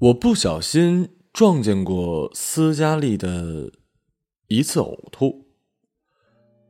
[0.00, 3.72] 我不小心撞见过斯嘉丽的
[4.46, 5.44] 一次呕吐，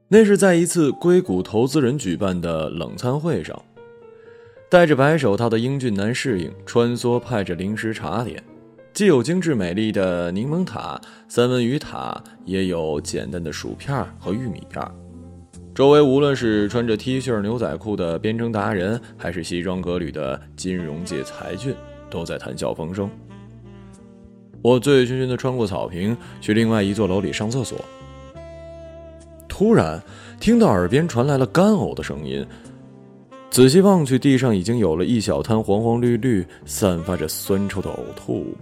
[0.08, 3.62] 那是在一次硅谷投资人举办的冷餐会上，
[4.70, 8.42] 戴着白手套的英俊男侍应穿梭派着零食茶点，
[8.94, 10.98] 既有精致美丽的柠檬塔、
[11.28, 14.82] 三文鱼塔，也有简单的薯片和玉米片。
[15.74, 21.76] 周围无论是穿着 T 恤牛仔裤的编程达人，还是西装革履的金融界才俊。
[22.10, 23.08] 都在谈笑风生。
[24.62, 27.78] 我醉醺醺的穿过草坪，去另外一座楼里上厕所。
[29.48, 30.02] 突然
[30.40, 32.46] 听到耳边传来了干呕的声音，
[33.50, 38.56] 仔细望去，地上已经有了一小滩黄黄绿绿、散发着酸臭的呕吐物。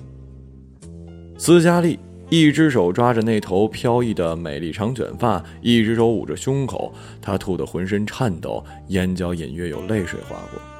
[1.39, 1.99] 斯嘉丽
[2.31, 10.76] 一只手抓着那头飘逸的美丽长卷发，一只手捂着胸口，她吐得浑身颤抖，眼角隐约有泪水划过。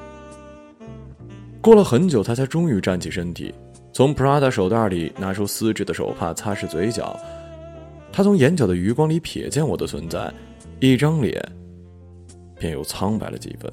[1.67, 3.53] 过了很久，他才终于站起身体，
[3.91, 7.19] 从 Prada 手袋里拿出丝质的手帕擦拭嘴角。
[8.09, 10.33] 他从眼角的余光里瞥见我的存在，
[10.79, 11.43] 一张脸
[12.57, 13.69] 便又苍白了几分。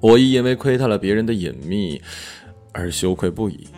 [0.00, 2.00] 我亦因为窥探了别人的隐秘
[2.72, 3.68] 而羞愧不已。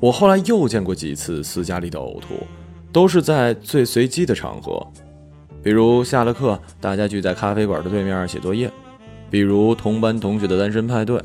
[0.00, 2.34] 我后来又见过几次斯嘉丽的呕吐，
[2.90, 4.84] 都是在最随机的场合，
[5.62, 8.68] 比如下了课，大家聚在咖啡馆的对面写作业。
[9.34, 11.20] 比如同班同学的单身派对，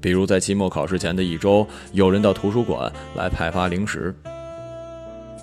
[0.00, 4.14] 比如在期末考试前的一周，有人到图书馆来派发零食。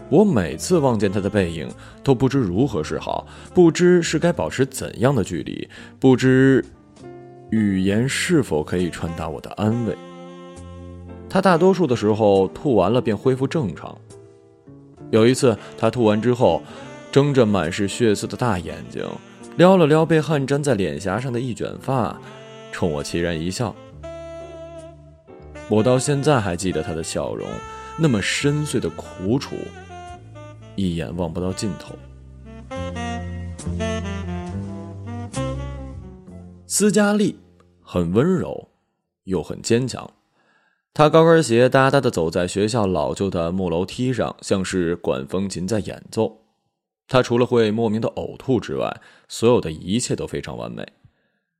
[0.07, 1.67] 我每次望见他的背影，
[2.05, 5.67] 都不知如何是好，不知是该保持怎样的距离，
[5.99, 6.63] 不知
[7.49, 9.93] 语言是否可以传达我的安慰。
[11.29, 13.93] 他大多数的时候吐完了便恢复正常。
[15.11, 16.63] 有一次，他吐完之后，
[17.11, 19.03] 睁着满是血丝的大眼睛。
[19.57, 22.15] 撩了撩被汗粘在脸颊上的一卷发，
[22.71, 23.75] 冲我凄然一笑。
[25.67, 27.49] 我到现在还记得他的笑容，
[27.97, 29.55] 那么深邃的苦楚，
[30.75, 31.95] 一眼望不到尽头。
[36.67, 37.39] 斯嘉丽
[37.81, 38.69] 很温柔，
[39.23, 40.07] 又很坚强。
[40.93, 46.43] 她高跟鞋哒哒的走在学校老旧的木楼梯上，像是管风琴在演奏。
[47.07, 50.85] 他除了会莫名的呕吐之外，所有的一切都非常完美。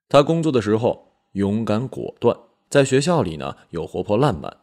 [0.09, 2.37] 他工作的时候勇敢果断，
[2.69, 4.57] 在学校里呢又活泼烂漫。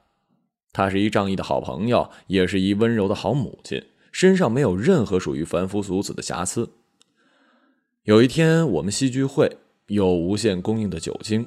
[0.73, 6.69] 他是一仗义的好朋友，也是一温柔的好母亲，身上没有任何属于凡夫俗子的瑕疵。
[8.03, 9.56] 有一天我们戏剧会
[9.87, 11.47] 有无限供应的酒精，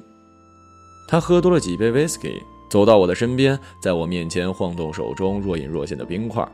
[1.06, 6.50] 他喝多了几杯 whisky，走到我的身边，在我面前晃动手中若隐若现的冰块。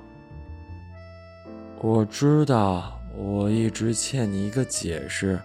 [1.87, 5.39] 我知道，我一直欠你一个解释。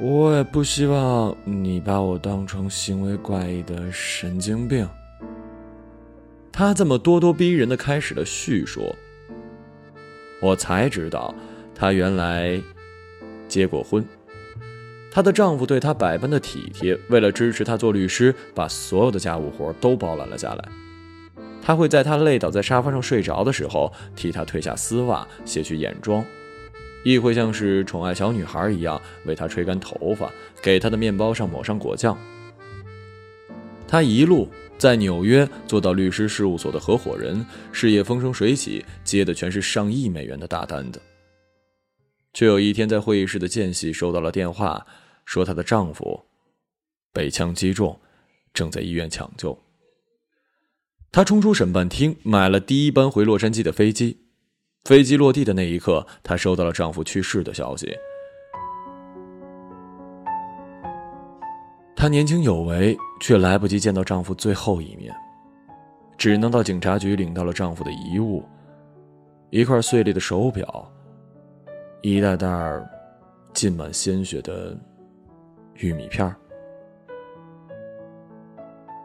[0.00, 4.88] 我也不希望你把我当成行为怪异的神经病。
[6.50, 8.92] 他这么咄咄逼人的开始了叙说，
[10.42, 11.32] 我才知道，
[11.76, 12.60] 她原来
[13.46, 14.04] 结过婚。
[15.12, 20.68] 她的丈夫对她百般的体贴，为了支持她做律师，把所有的家务活都包揽了下来。
[21.66, 26.24] 他会在他累倒在沙发上睡着的时候，替他褪下丝袜、卸去眼妆，
[27.02, 30.30] 亦会像是宠爱小女孩一样为他吹干头发，
[30.62, 32.16] 给他的面包上抹上果酱。
[33.88, 41.02] 他一路在纽约做到律师事务所的合伙人，事业风生水起，接的全是上亿美元的大单子。
[42.32, 44.86] 却有一天在会议室的间隙收到了电话，
[45.24, 46.26] 说她的丈夫
[47.12, 47.98] 被枪击中，
[48.54, 49.65] 正在医院抢救。
[51.12, 54.18] 她冲出审判厅，买了第一班回洛杉矶的飞机。
[54.84, 57.92] 飞机落地的那一刻，她收到了丈夫去世的消息。
[61.96, 65.12] 她年轻有为，却来不及见到丈夫最后一面，
[66.18, 68.44] 只能到警察局领到了丈夫的遗物：
[69.50, 70.92] 一块碎裂的手表，
[72.02, 72.48] 一袋袋
[73.54, 74.78] 浸满鲜血的
[75.76, 76.36] 玉米片儿。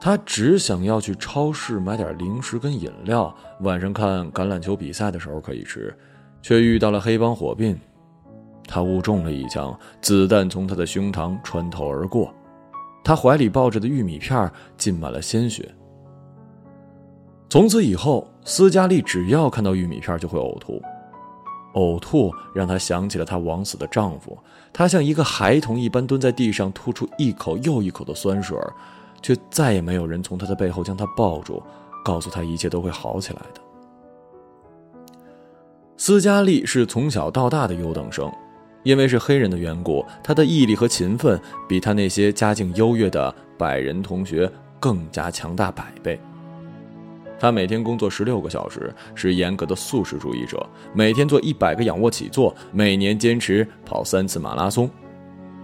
[0.04, 5.96] 他只想要去超市买点零食跟饮料，晚上看橄榄球比赛的时候可以吃，
[6.42, 7.80] 却遇到了黑帮火并，
[8.68, 12.34] 他误中了一枪，子弹从他的胸膛穿透而过，
[13.04, 15.72] 他怀里抱着的玉米片浸满了鲜血。
[17.48, 20.82] 从此以后，斯嘉丽只要看到玉米片就会呕吐，
[21.76, 24.36] 呕吐让她想起了她枉死的丈夫，
[24.74, 28.58] 她像一个孩童一般蹲在地上，吐出一口又一口的酸水。
[29.22, 31.62] 却再也没有人从他的背后将他抱住，
[32.04, 33.62] 告诉他一切都会好起来的。
[35.98, 38.32] 斯嘉丽是从小到大的优等生，
[38.84, 41.40] 因为是黑人的缘故，他的毅力和勤奋
[41.70, 46.20] 比他那些家境优越的白人同学更加强大百倍。
[47.40, 50.64] 他每天工作十六个小时，是严格的素食主义者，
[50.94, 54.90] 每天做一百个仰卧起坐，每年坚持跑三次马拉松。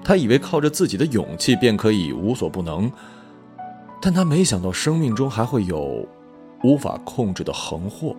[0.03, 2.91] 他以为靠着自己的勇气便可以无所不能，
[4.01, 6.07] 但他没想到生命中还会有
[6.63, 8.15] 无法控制的横祸。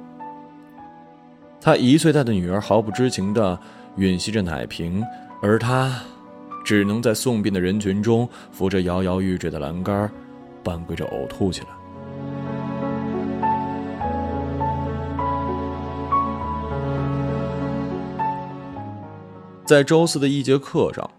[1.61, 3.59] 他一岁大的女儿毫不知情地
[3.97, 5.05] 吮吸着奶瓶，
[5.43, 6.01] 而他
[6.65, 10.11] 只能在送殡的人群中扶着摇摇欲坠的栏杆，
[10.63, 11.69] 半跪着呕吐起来。
[19.65, 21.11] 在周四的一节课上，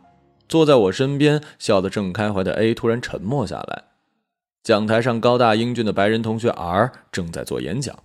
[0.47, 3.88] 坐在我身边笑得正开怀的 A 突然沉默下来。
[4.63, 7.97] 讲台上高大英俊的白人同学 R 正在做演讲，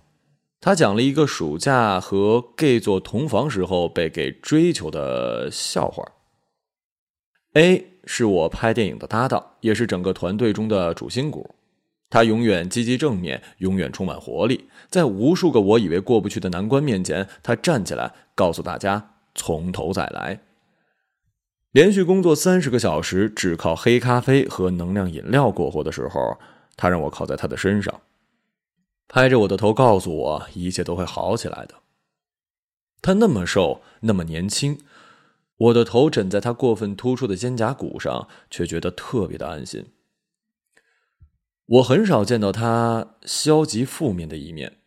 [0.61, 6.03] 他讲了一个暑假和 gay 做同房时候被 gay 追求的笑话。
[7.53, 11.53] A 是我拍电影的搭档，也是整个团队中的主心骨。
[12.09, 14.69] 他永远积极正面，永远充满活力。
[14.89, 19.11] 在无数个我以为过不去的难关面前，他站起来告诉大家。
[19.33, 20.39] 从头再来。
[21.75, 26.37] 连续工作三十个小时，只靠黑咖啡和能量饮料过活的时候，
[26.77, 27.99] 他让我靠在他的身上，
[29.09, 31.75] 拍着我的头，告诉我一切都会好起来的。
[33.01, 34.79] 他那么瘦，那么年轻，
[35.57, 39.87] 我的头枕在他过分突出的肩胛骨上，却觉得特别的安心。
[41.65, 44.77] 我很少见到他消极负面的一面。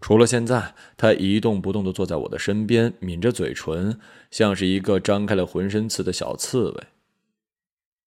[0.00, 3.98] 除了现在，他一动不动地坐在我的身边，抿着嘴唇，
[4.30, 6.86] 像是一个张开了浑身刺的小刺猬。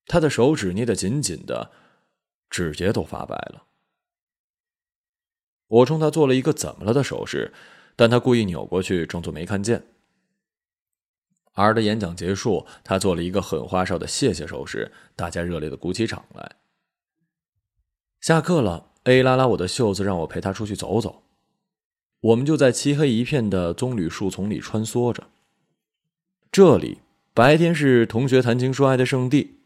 [0.05, 1.71] 他的手指捏得紧紧的，
[2.49, 3.63] 指节都发白了。
[5.67, 7.53] 我冲他做了一个“怎么了”的手势，
[7.95, 9.83] 但他故意扭过去，装作没看见。
[11.53, 16.55] 儿的演讲结束，他做了一个很花哨的谢谢手势，大家热烈的鼓起掌来。
[18.21, 21.23] 下课了，A 拉拉我的袖子，让我陪他出去走走。
[22.21, 25.27] 我们就在漆黑一片的棕榈树丛里穿梭着。
[26.51, 26.99] 这里
[27.33, 29.57] 白天是同学谈情说爱的圣地，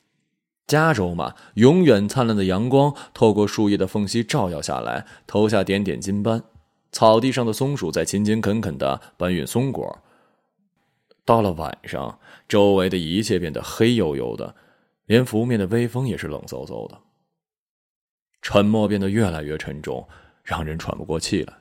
[0.66, 6.44] 加州嘛，永远灿烂的阳光透过树叶的缝隙照耀下来，投下点点金斑。
[6.92, 10.00] 草地上的松鼠在勤勤恳恳的搬运松果。
[11.26, 14.56] 到了晚上，周围的一切变得黑黝黝的，
[15.08, 17.02] 连拂面的微风也是冷飕飕的。
[18.42, 20.08] 沉默变得越来越沉重，
[20.44, 21.54] 让人喘不过气来。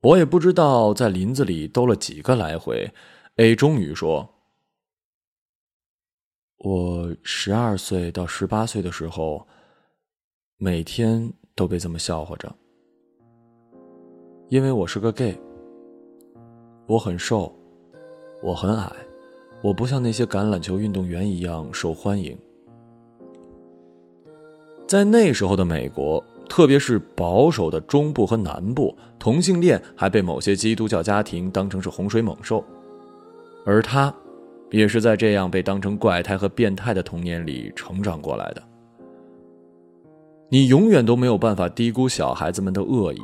[0.00, 2.88] 我也不知道在林子里兜了几个来回
[3.34, 4.32] ，A 终于说
[6.58, 9.44] ：“我十二岁到十八岁的时候，
[10.56, 12.54] 每天都被这么笑话着，
[14.48, 15.36] 因为我是个 gay。
[16.86, 17.52] 我很瘦，
[18.40, 18.92] 我很矮，
[19.62, 22.38] 我不像那些橄榄球运动员一样受欢迎。
[24.86, 32.64] 在那时候的美国。”特别是保守的中部和南部，同性恋还被某些基督教家庭当成是洪水猛兽，
[33.64, 34.12] 而他，
[34.70, 38.62] 也是在这样被当成怪胎和变态的童年里成长过来的。
[40.50, 43.20] 你永远都没有办法低估小孩子们的恶意，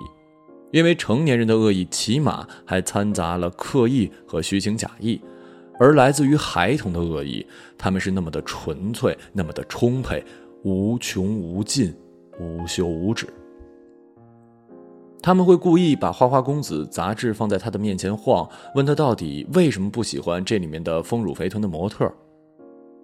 [0.73, 5.21] 因为成年人的恶意起码还掺杂了刻意和虚情假意，
[5.81, 7.47] 而来自于孩童的恶意，
[7.79, 10.23] 他们是那么的纯粹，那么的充沛，
[10.63, 11.95] 无穷无尽。
[12.39, 13.27] 无休无止，
[15.23, 22.13] 他们会故意把《花花公子》杂志放在他的面前晃，问他到底为什么不喜欢这里面的丰乳肥臀的模特。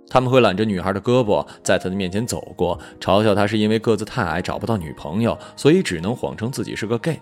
[0.08, 7.20] 他们会揽着女孩的胳膊在他的面前走过，嘲笑他是因为个子太矮找不到女朋友，所以只能谎称自己是个 gay。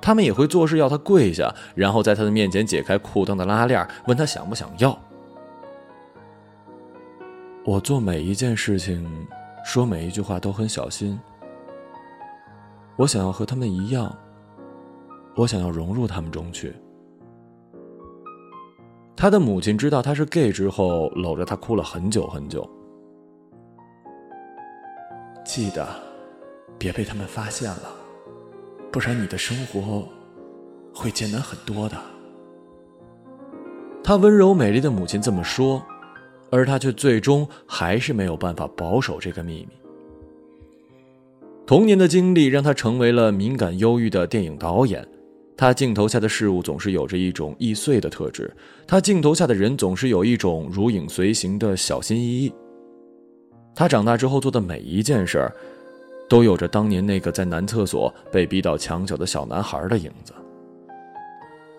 [0.00, 4.98] 他们也会做事要他跪下，然后在他的面前解开裤裆的拉链，问他想不想要。
[7.64, 9.06] 我做每一件事情。
[9.64, 11.18] 说每一句话都很小心。
[12.96, 14.14] 我想要和他们一样，
[15.34, 16.72] 我想要融入他们中去。
[19.16, 22.68] 他的母亲知道他是 gay 之后，搂着他哭了很久很久。
[25.44, 25.88] 记得，
[26.78, 27.88] 别被他们发现了，
[28.92, 30.06] 不然你的生活
[30.94, 31.96] 会艰难很多的。
[34.04, 35.82] 他温柔美丽的母亲这么说。
[36.54, 39.74] 而他却最终还是没有办法保守这个秘密。
[41.66, 45.04] 童年的经历让他成为了敏感忧郁的电影导演，
[45.56, 48.54] 他镜头下的事物总是有着一种易碎的特质，
[48.86, 52.54] 他镜头下的人总是有一种如影随形的小心翼翼。
[53.74, 55.52] 他长大之后做的每一件事儿，
[56.28, 60.32] 都有着当年那个在男厕所被逼到墙角的小男孩的影子。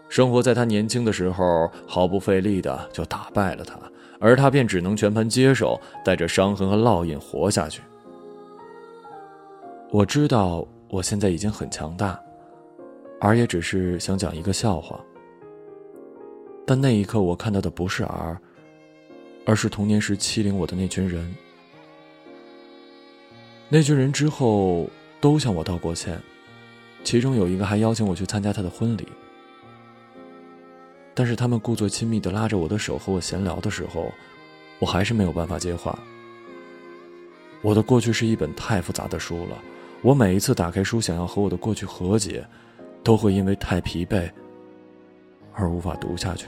[0.10, 3.80] 生活在他年轻的时候毫不费力的就打败了他。
[4.20, 7.82] 而他便只能全盘接受，带着伤痕和烙印活下去。
[9.92, 12.20] 我知道我现在已经很强大，
[13.20, 15.00] 而也只是想讲一个笑话。
[16.66, 18.38] 但那一刻，我看到的不是儿，
[19.46, 21.36] 而是童年时欺凌我的那群人。
[23.70, 26.20] 那群人之后都向我道过歉，
[27.04, 29.08] 其中有一个还邀请我去参加他的婚礼。
[31.18, 34.12] 但是他们故作亲密的拉着我的手和我闲聊的时候，
[34.80, 35.98] 我还是没有办法接话。
[37.62, 39.58] 我的过去是一本太复杂的书了，
[40.02, 42.46] 我每一次打开书想要和我的过去和解，
[43.02, 44.30] 都会因为太疲惫
[45.54, 46.48] 而无法读下去。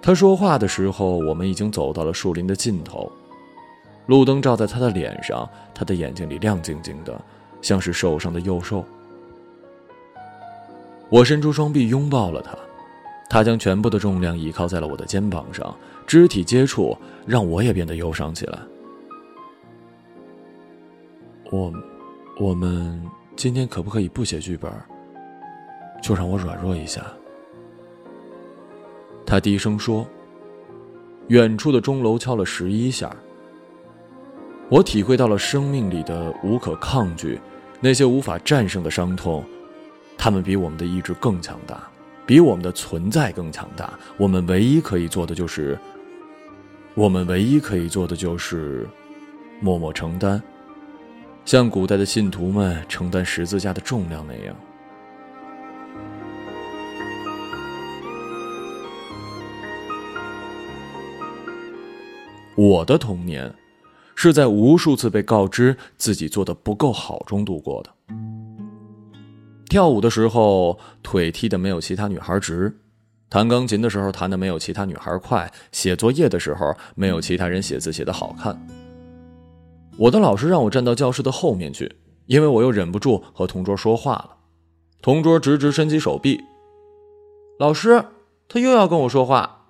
[0.00, 3.12] 他说话的时候，我们已经走到了树林的尽头，
[4.06, 7.20] 路灯照在他的脸上，他的眼睛里亮晶晶的，
[7.60, 8.82] 像是受伤的幼兽。
[11.10, 12.56] 我伸出双臂拥抱了他，
[13.30, 15.74] 他将全部的重量倚靠在了我的肩膀上，
[16.06, 16.96] 肢体接触
[17.26, 18.58] 让我也变得忧伤起来。
[21.50, 21.72] 我，
[22.38, 23.02] 我们
[23.36, 24.70] 今天可不可以不写剧本？
[26.02, 27.02] 就让我软弱一下。
[29.24, 30.06] 他低声说。
[31.28, 33.14] 远处的钟楼敲了十一下。
[34.70, 37.38] 我体会到了生命里的无可抗拒，
[37.80, 39.44] 那些无法战胜的伤痛。
[40.18, 41.80] 他们比我们的意志更强大，
[42.26, 43.96] 比我们的存在更强大。
[44.16, 45.78] 我们唯一可以做的就是，
[46.94, 48.86] 我们唯一可以做的就是
[49.60, 50.42] 默默承担，
[51.44, 54.56] 像古代的信徒们承担十字架的重量那样。
[62.56, 63.54] 我的童年
[64.16, 67.97] 是在无数次被告知自己做的不够好中度过的。
[69.68, 72.74] 跳舞的时候腿踢的没有其他女孩直，
[73.28, 78.58] 弹钢琴的时候弹的没有其他女孩快，写作业的时候没有其他人写字写的好看。
[79.98, 81.96] 我的老师让我站到教室的后面去，
[82.26, 84.36] 因为我又忍不住和同桌说话了。
[85.02, 86.40] 同桌直直伸起手臂，
[87.58, 88.04] 老师，
[88.48, 89.66] 他又要跟我说话。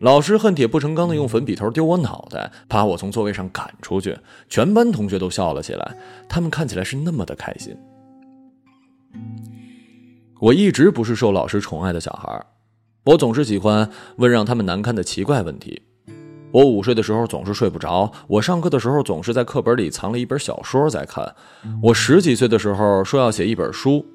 [0.00, 4.18] 老师恨铁不成钢的用粉笔头丢我脑袋，把我从座位上赶出去。
[4.48, 5.96] 全班同学都笑了起来，
[6.28, 7.74] 他们看起来是那么的开心。
[10.40, 12.44] 我一直不是受老师宠爱的小孩，
[13.06, 15.82] 我总是喜欢问让他们难堪的奇怪问题。
[16.52, 21.34] 我午睡的时候总是睡不着，我上课的时候总是在课本里藏了一本小说在看。
[21.82, 24.06] 我十几岁的时候说要写一本书，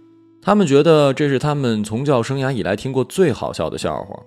[0.42, 4.20] 他们觉得这是他们从教生涯以来听过最好笑的笑话。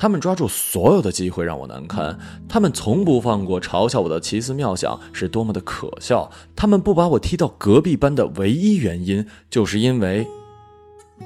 [0.00, 6.30] 他们抓住所有的机会让我难堪，他们从不放过嘲笑我的奇思妙想是多么的可笑。
[6.56, 10.26] 他们不把我踢到隔壁班的唯一原因，就是因为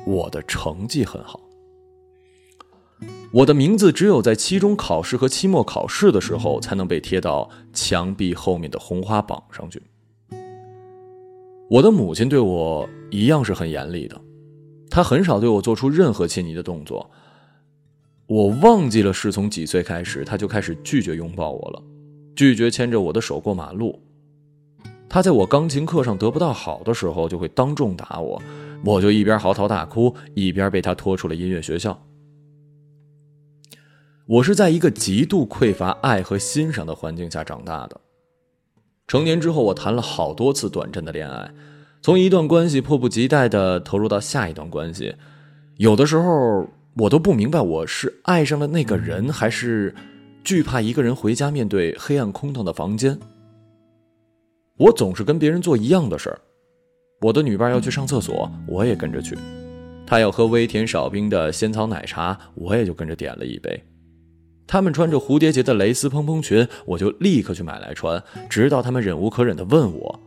[0.05, 1.39] 我的成绩很好。
[3.31, 9.81] 我的名字只有在期中考试和期末考试的时候才能被贴到墙壁后面的红花榜上去。
[11.71, 14.21] 我的母亲对我一样是很严厉的，
[14.91, 17.09] 她很少对我做出任何亲昵的动作。
[18.27, 21.83] 我忘记了是从几岁开始，他就开始拒绝拥抱我了，
[22.35, 24.01] 拒绝牵着我的手过马路。
[25.11, 28.43] 他在我钢琴课上得不到好的时候，就会当众打我，
[28.83, 32.03] 我就一边嚎啕大哭，一边被他拖出了音乐学校。
[34.27, 38.01] 我是在一个极度匮乏爱和欣赏的环境下长大的。
[39.07, 41.53] 成年之后，我谈了好多次短暂的恋爱，
[42.01, 45.15] 从一段关系迫不及待地投入到下一段关系，
[45.77, 46.67] 有的时候。
[46.97, 49.93] 我都不明白，我是爱上了那个人，还是
[50.45, 53.19] 惧怕一个人回家面对黑暗空洞的房间。
[54.77, 56.41] 我总是跟别人做一样的事儿。
[57.21, 59.35] 我的女伴要去上厕所，我也跟着去；
[60.07, 63.83] 她要喝微甜少冰的仙草奶茶，我也就跟着点了一杯。
[64.65, 70.21] 他们穿着蝴蝶结的蕾丝蓬蓬裙，我就立刻去买来穿，直到他们忍无可忍地问我：“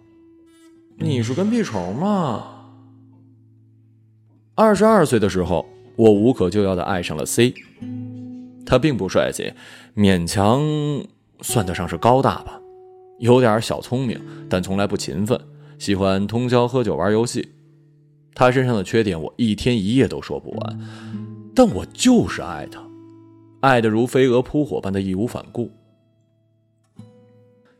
[0.99, 2.45] 你是跟屁虫吗？”
[4.55, 5.65] 二十二岁的时候。
[5.97, 7.55] 我无可救药的爱上了 C，
[8.63, 9.51] 他并不帅气，
[9.95, 10.61] 勉强
[11.41, 12.61] 算得上是高大吧，
[13.17, 15.39] 有点小聪明，但从来不勤奋，
[15.79, 17.49] 喜欢通宵喝酒玩游戏。
[18.35, 20.79] 他身上的缺点我一天一夜都说不完，
[21.55, 22.79] 但我就是爱他，
[23.61, 25.71] 爱的如飞蛾扑火般的义无反顾。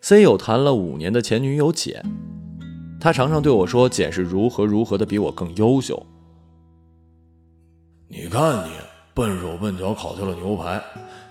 [0.01, 2.03] C 有谈了五年的前女友简，
[2.99, 6.03] 他常常对我说简是如何如何的比我更优秀。
[8.09, 8.71] 你看你
[9.13, 10.81] 笨手笨脚烤掉了牛排，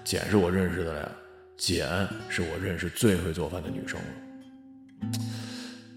[0.05, 1.09] 简是我认识的呀，
[1.57, 1.89] 简
[2.29, 5.09] 是我认识最会做饭的女生了。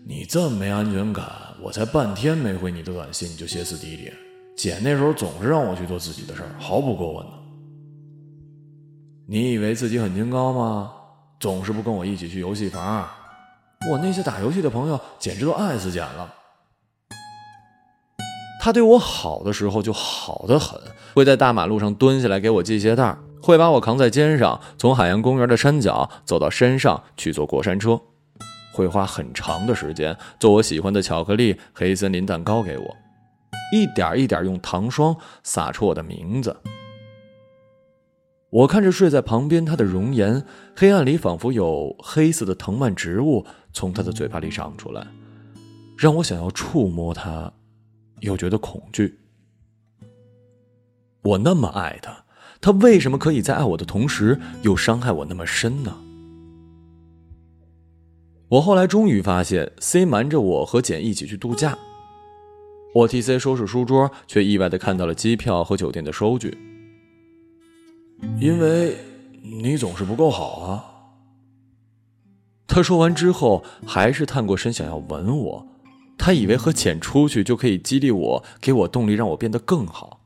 [0.05, 1.29] 你这么没安全感，
[1.62, 4.12] 我才半天没回你的短信你就歇斯底里，
[4.55, 7.33] 简那时候总是让我去做自己的事儿，毫不过问的。
[9.27, 10.93] 你以为自己很清高吗？
[11.41, 13.05] 总是不跟我一起去游戏房，
[13.91, 16.33] 我那些打游戏的朋友简直都爱死简了。
[18.59, 20.79] 他对我好的时候就好的很，
[21.15, 28.01] 会在大马路上蹲下来给我系鞋带，会把我扛在肩上，从海洋公园的山脚走到山上去坐过山车，
[28.73, 32.97] 会花很长的时间做我喜欢的巧克力黑森林蛋糕给我。
[33.71, 36.57] 一点一点用糖霜撒出我的名字。
[38.49, 40.43] 我看着睡在旁边他的容颜，
[40.75, 45.05] 黑暗里仿佛有黑色的藤蔓植物从他的嘴巴里长出来，
[45.95, 47.53] 让我想要触摸他，
[48.21, 49.19] 又觉得恐惧。
[51.21, 52.25] 我那么爱他，
[52.61, 55.95] 他为什么可以在爱我的同时又伤害我那么深呢？
[58.47, 61.77] 我后来终于发现，C 瞒着我和简一起去度假。
[62.95, 66.57] 我替 C 收拾书桌，却意外的看到了机票和酒店的收据。
[68.39, 68.97] 因为
[69.43, 70.85] 你总是不够好啊！
[72.65, 75.67] 他说完之后，还是探过身想要吻我。
[76.19, 80.19] 他以为和简出去就可以激励我，给我动力，让我变得更好。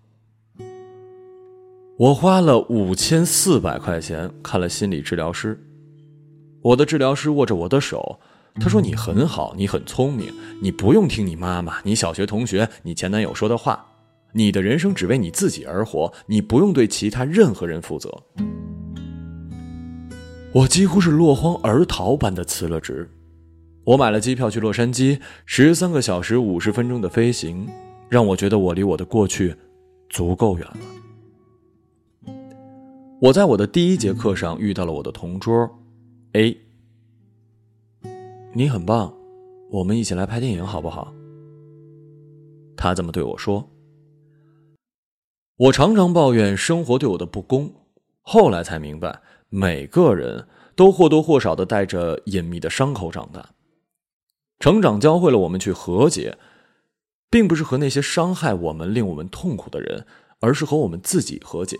[1.97, 5.63] 我花了五千四百块钱看了心理治疗师。
[6.63, 8.19] 我的治疗师握着我的手。
[8.55, 10.31] 他说：“你很好，你很聪明，
[10.61, 13.87] 你不用听你妈妈、你小学同学、你前男友说的话。
[14.33, 18.11] 你的人生只为你自己而活，你不用对其他任何人负责。”
[20.53, 23.09] 我几乎是落荒而逃般的辞了职。
[23.85, 27.67] 我买了机票去洛杉矶，十三个小时五十分钟的飞行，
[28.07, 29.53] 让我觉得我离我的过去
[30.09, 30.77] 足够远了。
[33.19, 35.69] 我在我的第一节课上遇到了我的同桌
[36.33, 36.57] A。
[38.53, 39.13] 你很棒，
[39.69, 41.13] 我们一起来拍电影好不好？
[42.77, 43.69] 他这么对我说。
[45.57, 47.69] 我常常抱怨生活对我的不公，
[48.21, 53.49] 后来才明白，每个人都或多或少的带着隐秘的伤口长大。
[54.63, 56.37] 成长教会了我们去和解，
[57.29, 60.05] 并不是和那些伤害我们、令我们痛苦的人，
[60.39, 61.77] 而是和我们自己和解，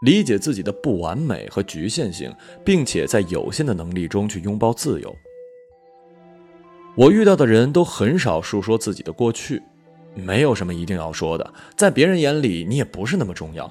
[0.00, 5.14] 理解自己的不完美和局限性，并且在有限的能力中去拥抱自由。
[6.94, 9.62] 我遇到的人都很少述说自己的过去，
[10.14, 13.70] 没有什么一定要说的，在别人眼里你也不是那么重要。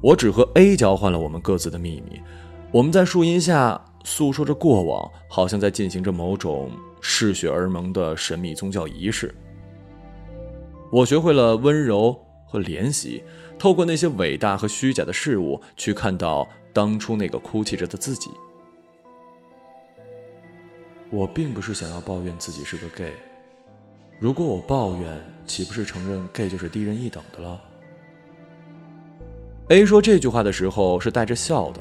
[0.00, 2.18] 我只和 A 交换了我们各自的秘密，
[2.72, 9.34] 我们在树荫下诉说着过往，好像在进行着某种嗜血而萌的神秘宗教仪式。
[10.90, 13.22] 我学会了温柔和怜惜，
[13.58, 18.30] 透过那些伟大和虚假的事物，去看到当初那个哭泣着的自己。
[21.10, 23.12] 我并不是想要抱怨自己是个 gay，
[24.18, 27.60] 如果我抱怨，岂不是承认 gay 就是低人一等的了
[29.68, 31.80] ？A 说这句话的时候是带着笑的，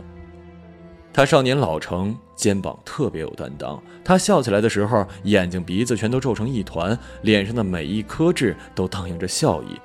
[1.18, 3.82] 他少年老成，肩膀特别有担当。
[4.06, 9.82] 他笑起来的时候，眼睛鼻子全都皱成一团，脸上的每一颗痣都荡漾着笑意，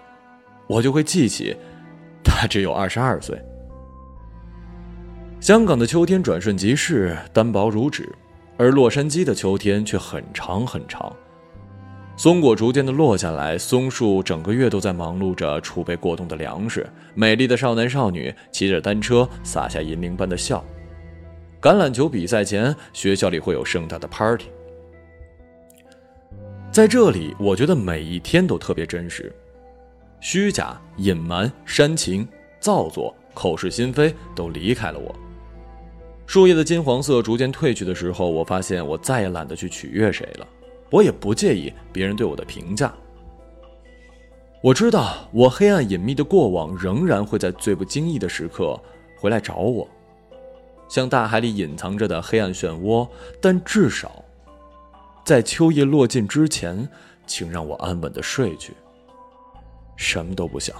[0.66, 1.56] 我就会记起，
[2.22, 3.40] 他只有二十二岁。
[5.40, 8.14] 香港的秋天转瞬即逝，单薄如纸。
[8.58, 11.10] 而洛杉矶的秋天却很长很长，
[12.14, 16.86] 松果逐渐的落下来，松树整个月都在忙碌着储备过冬的粮食。
[17.14, 20.62] 美丽的少男少女骑着单车洒下银铃般的笑。
[21.62, 24.46] 橄榄球比赛前，学校里会有盛大的 party。
[26.72, 29.33] 在这里，我觉得每一天都特别真实，
[30.18, 32.27] 虚假、隐瞒、煽情、
[32.59, 35.14] 造作、口是心非都离开了我。
[36.27, 40.48] 树叶的金黄色逐渐褪去的时候，我发现我再也懒得去取悦谁了，
[40.90, 42.92] 我也不介意别人对我的评价。
[44.61, 48.77] 我知道我黑暗隐秘的过往仍然会在最不经意的时刻
[49.16, 49.87] 回来找我，
[50.92, 53.09] 像大海里隐藏着的黑暗漩涡。
[53.40, 54.22] 但至少，
[55.24, 56.87] 在秋叶落尽之前，
[57.26, 58.74] 请让我安稳的睡去，
[59.96, 60.76] 什么都不想。